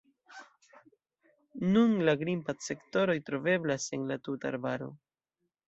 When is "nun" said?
1.73-1.93